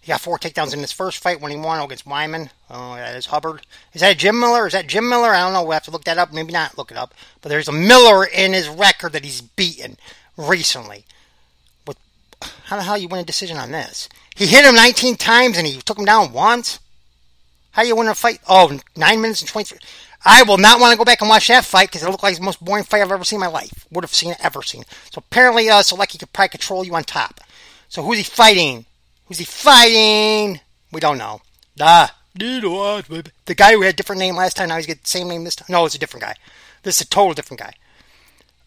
[0.00, 2.50] He got four takedowns in his first fight when he won against Wyman.
[2.70, 3.66] Oh, that is Hubbard.
[3.92, 4.66] Is that Jim Miller?
[4.66, 5.30] Is that Jim Miller?
[5.30, 5.64] I don't know.
[5.64, 6.32] We have to look that up.
[6.32, 7.12] Maybe not look it up.
[7.40, 9.96] But there's a Miller in his record that he's beaten
[10.36, 11.06] recently.
[11.88, 11.98] With
[12.66, 14.08] how the hell you win a decision on this?
[14.36, 16.78] He hit him 19 times and he took him down once.
[17.76, 18.40] How do you win a fight?
[18.48, 19.78] Oh, nine minutes and 23.
[20.24, 22.34] I will not want to go back and watch that fight because it looked like
[22.34, 23.86] the most boring fight I've ever seen in my life.
[23.90, 24.84] Would have seen it, ever seen.
[25.10, 27.38] So apparently, uh, Solecki could probably control you on top.
[27.90, 28.86] So who's he fighting?
[29.26, 30.58] Who's he fighting?
[30.90, 31.42] We don't know.
[31.78, 32.16] Ah,
[33.44, 35.44] the guy who had a different name last time, now he's got the same name
[35.44, 35.66] this time.
[35.68, 36.34] No, it's a different guy.
[36.82, 37.74] This is a total different guy.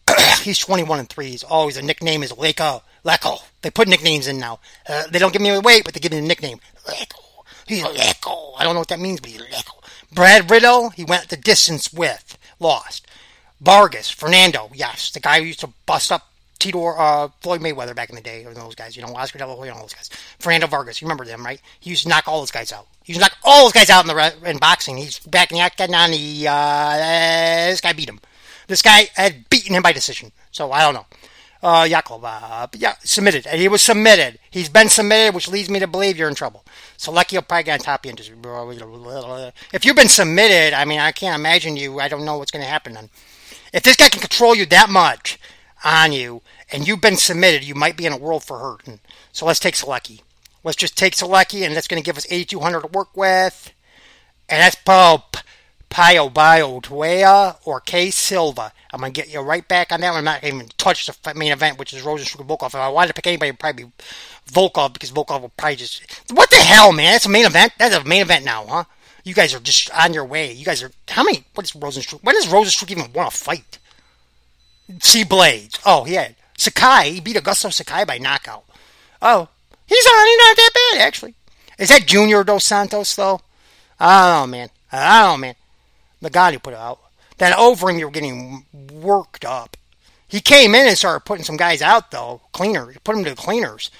[0.44, 1.26] he's 21 and 3.
[1.28, 2.82] He's always a nickname is Leko.
[3.04, 3.42] Leko.
[3.62, 4.60] They put nicknames in now.
[4.88, 6.60] Uh, they don't give me a weight, but they give me a nickname.
[6.86, 7.29] Leko.
[7.66, 8.52] He's Leco.
[8.58, 9.82] I don't know what that means, but he's Leco.
[10.12, 12.36] Brad Riddle, he went the distance with.
[12.58, 13.06] Lost.
[13.60, 15.10] Vargas, Fernando, yes.
[15.10, 18.44] The guy who used to bust up Tito, uh, Floyd Mayweather back in the day,
[18.44, 20.10] or those guys, you know, Oscar De La Hoya, all those guys.
[20.38, 21.60] Fernando Vargas, you remember them, right?
[21.80, 22.86] He used to knock all those guys out.
[23.02, 24.98] He used to knock all those guys out in the in boxing.
[24.98, 26.46] He's back in the getting on the.
[26.48, 28.20] Uh, this guy beat him.
[28.66, 30.32] This guy had beaten him by decision.
[30.50, 31.06] So I don't know
[31.62, 33.46] uh, Yakov, uh, yeah, submitted.
[33.46, 34.38] And he was submitted.
[34.50, 36.64] He's been submitted, which leads me to believe you're in trouble.
[37.06, 38.30] And just,
[39.72, 42.64] if you've been submitted, I mean, I can't imagine you, I don't know what's going
[42.64, 43.10] to happen then.
[43.72, 45.38] If this guy can control you that much
[45.84, 46.42] on you,
[46.72, 48.82] and you've been submitted, you might be in a world for hurt.
[49.32, 50.22] So let's take Solecki.
[50.62, 53.72] Let's just take Solecki, and that's going to give us 8,200 to work with.
[54.48, 55.36] And that's Pope.
[55.90, 58.72] Pio Bio Tuea or K Silva.
[58.92, 60.18] I'm going to get you right back on that one.
[60.18, 62.68] I'm not even touch the main event, which is Rozenstruik Volkov.
[62.68, 63.90] If I wanted to pick anybody, it would probably be
[64.50, 66.02] Volkov because Volkov will probably just.
[66.30, 67.12] What the hell, man?
[67.12, 67.72] That's a main event?
[67.76, 68.84] That's a main event now, huh?
[69.24, 70.52] You guys are just on your way.
[70.52, 70.92] You guys are.
[71.08, 71.44] How many?
[71.54, 72.22] What is Rozenstruik?
[72.22, 73.78] When does Rozenstruik even want to fight?
[75.00, 75.80] See Blaydes.
[75.84, 76.36] Oh, had.
[76.56, 77.12] Sakai.
[77.12, 78.64] He beat Augusto Sakai by knockout.
[79.20, 79.48] Oh.
[79.86, 80.26] He's on.
[80.26, 81.34] He's not that bad, actually.
[81.78, 83.40] Is that Junior Dos Santos, though?
[83.98, 84.70] I don't know, man.
[84.92, 85.54] I don't know, man
[86.20, 87.00] the guy who put out,
[87.38, 89.76] that over him you were getting worked up.
[90.28, 93.36] He came in and started putting some guys out though, cleaner, put them to the
[93.36, 93.90] cleaners.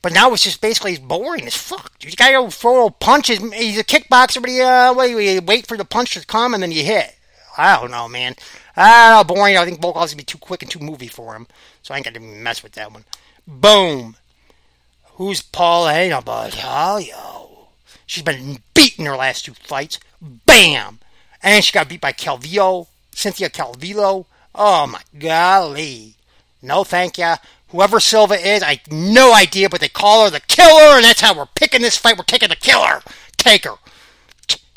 [0.00, 1.92] But now it's just basically boring as fuck.
[2.00, 3.38] You gotta go throw punches.
[3.52, 6.72] He's a kickboxer, but he, uh, wait, wait for the punch to come and then
[6.72, 7.16] you hit.
[7.56, 8.36] I don't know, man.
[8.76, 9.56] Ah, boring.
[9.56, 11.48] I think Volkov's gonna be too quick and too movie for him,
[11.82, 13.04] so I ain't gonna mess with that one.
[13.46, 14.16] Boom.
[15.14, 17.66] Who's Paulina Batalio?
[18.06, 19.98] She's been beaten her last two fights.
[20.22, 21.00] Bam.
[21.42, 24.26] And she got beat by Calvillo, Cynthia Calvillo.
[24.54, 26.14] Oh my golly.
[26.62, 27.36] No thank ya.
[27.68, 31.36] Whoever Silva is, I no idea, but they call her the killer, and that's how
[31.36, 32.16] we're picking this fight.
[32.16, 33.02] We're taking the killer.
[33.36, 33.74] Take her.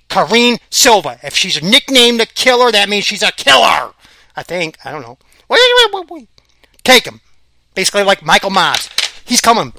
[0.09, 1.17] Karine Silva.
[1.23, 3.93] If she's nicknamed the killer, that means she's a killer.
[4.35, 4.77] I think.
[4.83, 5.17] I don't know.
[6.83, 7.21] Take him.
[7.73, 8.89] Basically, like Michael Mobbs.
[9.25, 9.73] He's coming.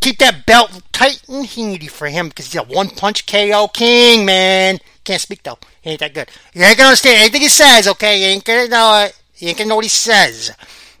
[0.00, 4.24] Keep that belt tight and heady for him because he's a one punch KO king,
[4.24, 4.78] man.
[5.08, 5.56] Can't speak though.
[5.80, 6.28] He ain't that good.
[6.52, 8.20] You ain't gonna understand anything he says, okay?
[8.20, 9.18] You ain't gonna know it.
[9.38, 10.54] You ain't gonna know what he says.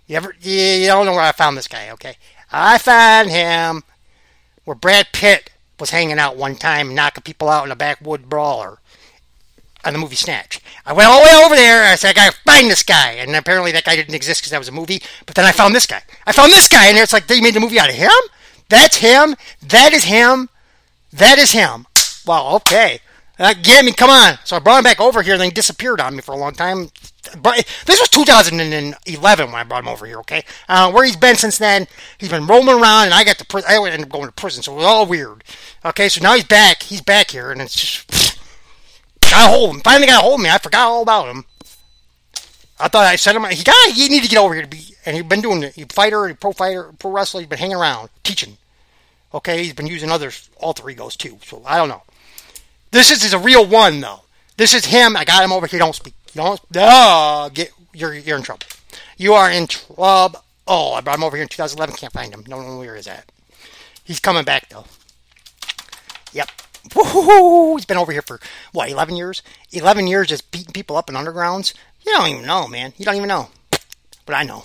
[0.06, 0.34] You ever?
[0.40, 2.16] You don't know where I found this guy, okay?
[2.50, 3.82] I found him
[4.64, 8.78] where Brad Pitt was hanging out one time, knocking people out in a backwood brawler
[9.84, 10.62] on the movie Snatch.
[10.86, 11.84] I went all the way over there.
[11.84, 13.10] I said, I gotta find this guy.
[13.10, 15.02] And apparently that guy didn't exist because that was a movie.
[15.26, 16.00] But then I found this guy.
[16.26, 18.10] I found this guy, and it's like they made the movie out of him?
[18.70, 19.36] That's him?
[19.60, 20.48] That is him?
[21.12, 21.86] That is him.
[22.26, 23.00] Well, okay.
[23.38, 24.38] Get me, come on.
[24.44, 26.36] So I brought him back over here, and then he disappeared on me for a
[26.36, 26.90] long time.
[27.40, 30.44] But this was 2011 when I brought him over here, okay?
[30.68, 31.86] Uh, where he's been since then,
[32.18, 33.70] he's been roaming around, and I got to prison.
[33.70, 35.44] I ended up going to prison, so it was all weird.
[35.84, 36.82] Okay, so now he's back.
[36.82, 38.38] He's back here, and it's just.
[39.30, 39.82] got a hold of him.
[39.82, 40.50] Finally got a hold of me.
[40.50, 41.44] I forgot all about him.
[42.80, 43.44] I thought I said him.
[43.44, 43.96] He got.
[43.96, 44.94] You need to get over here to be.
[45.04, 45.74] And he's been doing it.
[45.74, 47.40] He fighter, pro fighter, pro wrestler.
[47.40, 48.56] He's been hanging around, teaching.
[49.32, 51.38] Okay, he's been using other alter egos too.
[51.44, 52.02] So I don't know.
[52.90, 54.20] This is, is a real one though.
[54.56, 55.16] This is him.
[55.16, 55.78] I got him over here.
[55.78, 56.14] Don't speak.
[56.34, 56.60] You don't.
[56.76, 57.72] Uh, get.
[57.92, 58.66] You're you're in trouble.
[59.16, 60.42] You are in trouble.
[60.66, 61.96] Oh, I brought him over here in 2011.
[61.96, 62.44] Can't find him.
[62.46, 62.96] No one where.
[62.96, 63.30] He's at.
[64.04, 64.84] He's coming back though.
[66.32, 66.50] Yep.
[66.94, 67.76] Woo-hoo-hoo.
[67.76, 68.40] He's been over here for
[68.72, 69.42] what 11 years.
[69.72, 71.74] 11 years just beating people up in undergrounds.
[72.04, 72.92] You don't even know, man.
[72.96, 73.48] You don't even know.
[74.24, 74.64] But I know.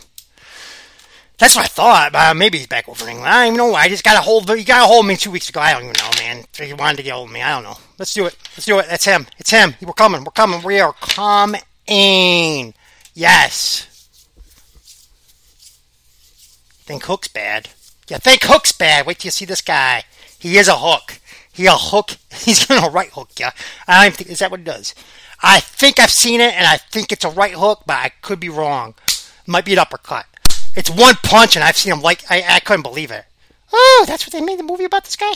[1.43, 2.15] That's what I thought.
[2.15, 3.29] Uh, maybe he's back over in England.
[3.29, 3.75] I don't even know.
[3.75, 4.49] I just got a hold.
[4.49, 5.60] He got a hold of me two weeks ago.
[5.60, 6.45] I don't even know, man.
[6.58, 7.41] He wanted to get hold of me.
[7.41, 7.77] I don't know.
[7.99, 8.38] Let's do it.
[8.56, 8.88] Let's do it.
[8.88, 9.27] That's him.
[9.38, 9.75] It's him.
[9.82, 10.23] We're coming.
[10.23, 10.63] We're coming.
[10.63, 12.73] We are coming.
[13.13, 13.88] Yes.
[16.86, 17.67] Think Hook's bad.
[18.08, 19.06] Yeah, think Hook's bad.
[19.06, 20.06] Wait till you see this guy.
[20.39, 21.19] He is a hook.
[21.51, 22.12] He a hook.
[22.32, 23.47] He's gonna right hook you.
[23.86, 24.95] I don't think is that what he does.
[25.41, 28.39] I think I've seen it, and I think it's a right hook, but I could
[28.39, 28.95] be wrong.
[29.45, 30.25] Might be an uppercut.
[30.75, 33.25] It's one punch, and I've seen him like I, I couldn't believe it.
[33.71, 35.33] Oh, that's what they made the movie about this guy.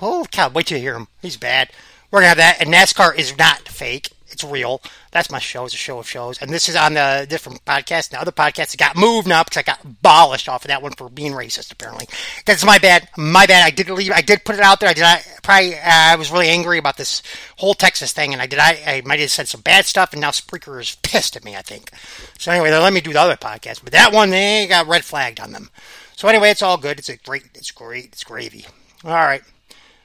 [0.00, 0.48] Oh cow!
[0.48, 1.08] Wait till you hear him.
[1.20, 1.70] He's bad.
[2.10, 2.60] We're gonna have that.
[2.60, 4.10] And NASCAR is not fake.
[4.30, 4.80] It's real.
[5.10, 5.64] That's my show.
[5.64, 6.40] It's a show of shows.
[6.40, 8.10] And this is on the different podcast.
[8.10, 11.08] The other podcasts got moved now because I got abolished off of that one for
[11.08, 11.72] being racist.
[11.72, 12.08] Apparently,
[12.46, 13.08] that's my bad.
[13.16, 13.64] My bad.
[13.64, 14.12] I did leave.
[14.12, 14.88] I did put it out there.
[14.88, 15.04] I did.
[15.04, 15.74] I probably.
[15.74, 17.22] Uh, I was really angry about this
[17.56, 18.58] whole Texas thing, and I did.
[18.58, 21.56] I, I might have said some bad stuff, and now Spreaker is pissed at me.
[21.56, 21.90] I think.
[22.38, 25.04] So anyway, they let me do the other podcast, but that one they got red
[25.04, 25.70] flagged on them.
[26.16, 26.98] So anyway, it's all good.
[26.98, 27.44] It's a great.
[27.54, 28.06] It's great.
[28.06, 28.66] It's gravy.
[29.04, 29.42] All right.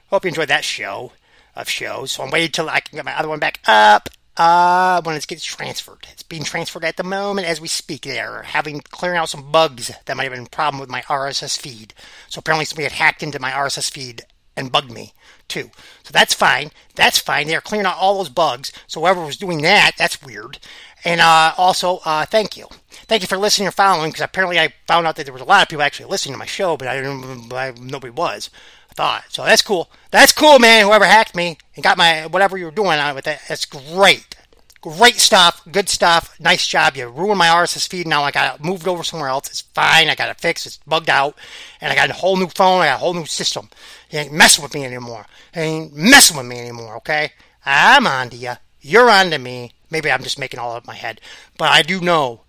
[0.07, 1.11] Hope you enjoyed that show
[1.55, 2.11] of shows.
[2.11, 4.09] So I'm waiting till I can get my other one back up.
[4.37, 6.05] Uh, when it gets transferred.
[6.11, 8.01] It's being transferred at the moment as we speak.
[8.01, 11.57] They're having clearing out some bugs that might have been a problem with my RSS
[11.57, 11.93] feed.
[12.27, 14.23] So apparently somebody had hacked into my RSS feed
[14.57, 15.13] and bugged me
[15.47, 15.69] too.
[16.03, 16.71] So that's fine.
[16.95, 17.47] That's fine.
[17.47, 18.71] They're clearing out all those bugs.
[18.87, 20.59] So whoever was doing that, that's weird.
[21.03, 22.67] And uh, also, uh, thank you.
[23.07, 25.45] Thank you for listening or following, because apparently I found out that there was a
[25.45, 27.53] lot of people actually listening to my show, but I didn't.
[27.53, 28.49] I, nobody was
[28.95, 29.25] thought.
[29.29, 29.89] So that's cool.
[30.11, 30.85] That's cool, man.
[30.85, 33.65] Whoever hacked me and got my whatever you were doing on it with that, that's
[33.65, 34.35] great.
[34.81, 35.67] Great stuff.
[35.71, 36.39] Good stuff.
[36.39, 36.95] Nice job.
[36.95, 38.07] You ruined my RSS feed.
[38.07, 39.49] Now I got it moved over somewhere else.
[39.49, 40.09] It's fine.
[40.09, 40.67] I got it fixed.
[40.67, 41.35] It's bugged out.
[41.81, 42.81] And I got a whole new phone.
[42.81, 43.69] I got a whole new system.
[44.11, 45.25] You ain't messing with me anymore.
[45.55, 47.31] You ain't messing with me anymore, okay?
[47.65, 48.53] I'm on to you.
[48.79, 49.73] You're on to me.
[49.89, 51.19] Maybe I'm just making all up my head.
[51.57, 52.41] But I do know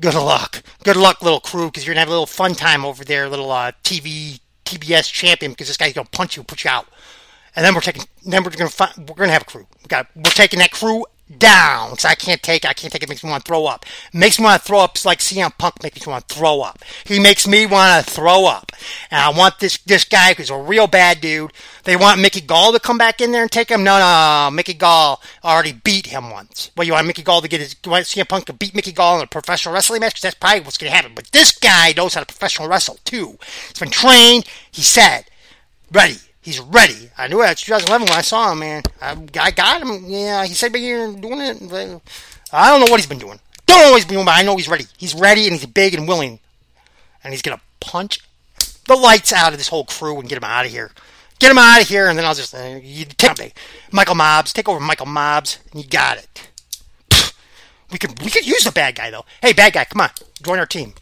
[0.00, 0.62] good luck.
[0.82, 3.28] Good luck, little crew, because you're going to have a little fun time over there,
[3.28, 4.40] little uh, TV
[4.78, 6.86] TBS champion because this guy's gonna punch you, put you out,
[7.56, 9.66] and then we're taking, then we're gonna find, we're gonna have a crew.
[9.82, 11.04] We got, we're taking that crew
[11.38, 11.98] down.
[11.98, 12.70] So I can't take it.
[12.70, 13.06] I can't take it.
[13.06, 13.84] it makes me want to throw up.
[14.12, 14.92] Makes me want to throw up.
[14.92, 16.80] It's like CM Punk makes me want to throw up.
[17.04, 18.72] He makes me want to throw up.
[19.10, 21.52] And I want this this guy who's a real bad dude.
[21.84, 23.82] They want Mickey Gall to come back in there and take him.
[23.82, 24.50] No, no, no.
[24.54, 26.70] Mickey Gall already beat him once.
[26.76, 27.76] Well, you want Mickey Gall to get his?
[27.84, 30.12] You want CM Punk to beat Mickey Gall in a professional wrestling match?
[30.12, 31.12] Because that's probably what's going to happen.
[31.14, 33.38] But this guy knows how to professional wrestle too.
[33.68, 34.44] He's been trained.
[34.70, 35.24] He said,
[35.90, 36.18] ready.
[36.42, 37.10] He's ready.
[37.16, 37.56] I knew it.
[37.58, 38.82] 2011 when I saw him, man.
[39.00, 40.04] I, I got him.
[40.06, 42.02] Yeah, he said, but you're doing it.
[42.52, 43.38] I don't know what he's been doing.
[43.66, 44.86] Don't he's been doing, but I know he's ready.
[44.98, 46.40] He's ready and he's big and willing.
[47.24, 48.20] And he's going to punch
[48.86, 50.90] the lights out of this whole crew and get him out of here.
[51.38, 52.78] Get him out of here, and then I'll just uh,
[53.16, 53.52] take me.
[53.90, 54.52] Michael Mobbs.
[54.52, 56.48] Take over Michael Mobbs, and you got it.
[57.92, 59.26] We could we could use the bad guy though.
[59.42, 60.10] Hey, bad guy, come on,
[60.42, 60.94] join our team.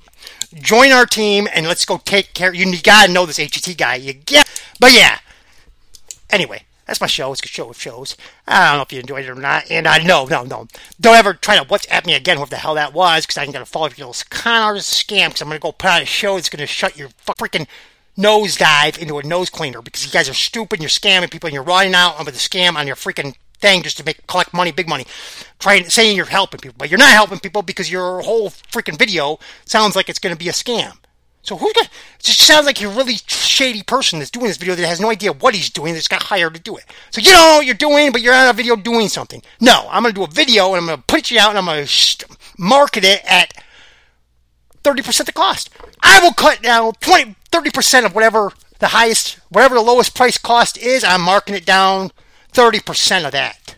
[0.55, 2.53] Join our team, and let's go take care.
[2.53, 3.94] You, you gotta know this HT guy.
[3.94, 4.50] You get,
[4.81, 5.20] but yeah,
[6.32, 7.32] Anyway, that's my show.
[7.32, 8.16] It's a show of shows.
[8.46, 9.70] I don't know if you enjoyed it or not.
[9.70, 10.66] And I uh, no, no, no.
[11.00, 13.64] Don't ever try to WhatsApp me again, whoever the hell that was, because I'm going
[13.64, 16.06] to follow your little con artist scam, because I'm going to go put out a
[16.06, 17.66] show that's going to shut your freaking
[18.18, 21.54] nosedive into a nose cleaner because you guys are stupid and you're scamming people and
[21.54, 24.72] you're running out with a scam on your freaking thing just to make collect money,
[24.72, 25.06] big money,
[25.58, 29.38] trying saying you're helping people, but you're not helping people because your whole freaking video
[29.64, 30.96] sounds like it's going to be a scam.
[31.42, 31.70] So gonna?
[31.74, 35.00] It just sounds like you're a really shady person that's doing this video that has
[35.00, 35.94] no idea what he's doing.
[35.94, 36.85] That's got hired to do it.
[37.11, 39.42] So you don't know what you're doing, but you're on a video doing something.
[39.61, 41.87] No, I'm gonna do a video and I'm gonna put you out and I'm gonna
[42.59, 43.55] market it at
[44.83, 45.70] thirty percent the cost.
[46.03, 50.37] I will cut down 20, 30 percent of whatever the highest, whatever the lowest price
[50.37, 51.05] cost is.
[51.05, 52.12] I'm marking it down
[52.53, 53.76] thirty percent of that,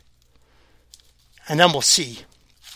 [1.49, 2.21] and then we'll see.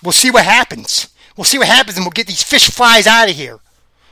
[0.02, 1.08] We'll see what happens.
[1.36, 3.58] We'll see what happens, and we'll get these fish flies out of here.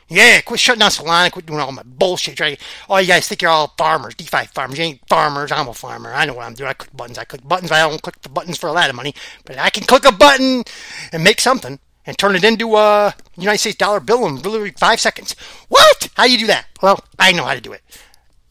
[0.08, 2.38] Yeah, quit shutting down Solana, quit doing all my bullshit.
[2.40, 2.60] Right?
[2.88, 4.78] All you guys think you're all farmers, DeFi farmers.
[4.78, 5.50] You ain't farmers.
[5.50, 6.12] I'm a farmer.
[6.12, 6.68] I know what I'm doing.
[6.68, 7.18] I click buttons.
[7.18, 7.72] I click buttons.
[7.72, 9.14] I don't click the buttons for a lot of money,
[9.44, 10.64] but I can click a button
[11.12, 15.00] and make something and turn it into a United States dollar bill in literally five
[15.00, 15.34] seconds.
[15.68, 16.10] What?
[16.16, 16.66] How do you do that?
[16.82, 17.82] Well, I know how to do it.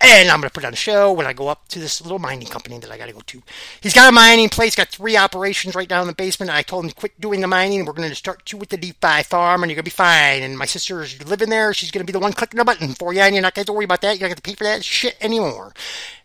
[0.06, 2.20] And I'm going to put on a show when I go up to this little
[2.20, 3.42] mining company that I got to go to.
[3.80, 6.52] He's got a mining place, got three operations right down in the basement.
[6.52, 7.86] I told him to quit doing the mining.
[7.86, 10.44] We're going to start you with the DeFi farm, and you're going to be fine.
[10.44, 11.74] And my sister's living there.
[11.74, 13.66] She's going to be the one clicking the button for you, and you're not going
[13.66, 14.20] to worry about that.
[14.20, 15.74] You're not going to pay for that shit anymore.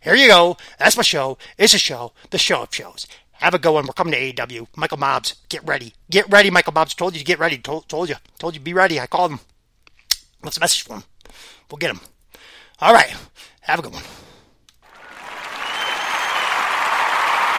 [0.01, 0.57] Here you go.
[0.77, 1.37] That's my show.
[1.57, 2.11] It's a show.
[2.31, 3.07] The show of shows.
[3.31, 3.85] Have a go one.
[3.85, 4.67] We're coming to AEW.
[4.75, 5.93] Michael Mobbs, get ready.
[6.09, 6.93] Get ready, Michael Mobbs.
[6.93, 7.57] Told you to get ready.
[7.57, 8.15] Told, told you.
[8.39, 8.99] Told you be ready.
[8.99, 9.39] I called him.
[10.41, 11.03] What's the message for him?
[11.71, 12.01] We'll get him.
[12.81, 13.15] All right.
[13.69, 14.28] Have a good one.